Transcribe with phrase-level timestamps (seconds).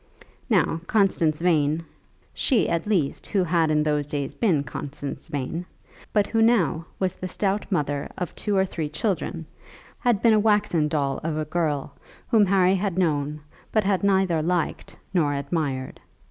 [0.49, 1.85] Now Constance Vane,
[2.33, 5.63] she at least who had in those days been Constance Vane,
[6.11, 9.45] but who now was the stout mother of two or three children,
[9.99, 11.93] had been a waxen doll of a girl,
[12.29, 13.41] whom Harry had known,
[13.71, 15.99] but had neither liked nor admired.